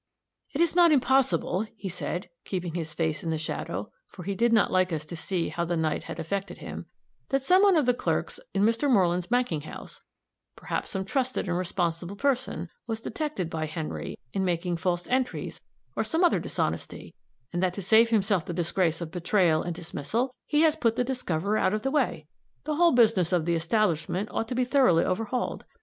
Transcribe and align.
"It 0.55 0.61
is 0.61 0.75
not 0.75 0.91
impossible," 0.91 1.67
he 1.75 1.87
said, 1.87 2.27
keeping 2.43 2.73
his 2.73 2.91
face 2.91 3.23
in 3.23 3.29
the 3.29 3.37
shadow, 3.37 3.91
for 4.07 4.23
he 4.23 4.33
did 4.33 4.51
not 4.51 4.71
like 4.71 4.91
us 4.91 5.05
to 5.05 5.15
see 5.15 5.49
how 5.49 5.63
the 5.63 5.77
night 5.77 6.05
had 6.05 6.19
affected 6.19 6.57
him, 6.57 6.87
"that 7.29 7.43
some 7.43 7.61
one 7.61 7.75
of 7.75 7.85
the 7.85 7.93
clerks 7.93 8.39
in 8.51 8.63
Mr. 8.63 8.89
Moreland's 8.89 9.27
banking 9.27 9.61
house 9.61 10.01
perhaps 10.55 10.89
some 10.89 11.05
trusted 11.05 11.47
and 11.47 11.55
responsible 11.55 12.15
person 12.15 12.69
was 12.87 12.99
detected 13.01 13.47
by 13.47 13.67
Henry, 13.67 14.17
in 14.33 14.43
making 14.43 14.77
false 14.77 15.05
entries, 15.05 15.61
or 15.95 16.03
some 16.03 16.23
other 16.23 16.39
dishonesty 16.39 17.13
and 17.53 17.61
that 17.61 17.75
to 17.75 17.83
save 17.83 18.09
himself 18.09 18.43
the 18.43 18.55
disgrace 18.55 19.01
of 19.01 19.11
betrayal 19.11 19.61
and 19.61 19.75
dismissal, 19.75 20.33
he 20.47 20.61
has 20.61 20.75
put 20.75 20.95
the 20.95 21.03
discoverer 21.03 21.59
out 21.59 21.75
of 21.75 21.83
the 21.83 21.91
way. 21.91 22.25
The 22.63 22.77
whole 22.77 22.93
business 22.93 23.31
of 23.31 23.45
the 23.45 23.53
establishment 23.53 24.29
ought 24.31 24.47
to 24.47 24.55
be 24.55 24.65
thoroughly 24.65 25.05
overhauled. 25.05 25.63